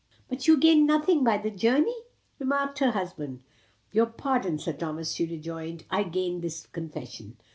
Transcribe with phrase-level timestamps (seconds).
[0.29, 1.95] "But you gained nothing by the journey?"
[2.39, 3.43] remarked her husband.
[3.91, 7.37] "Your pardon, Sir Thomas," she rejoined; "I gained this confession.